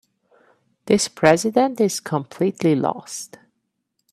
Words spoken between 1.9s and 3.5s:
completely lost.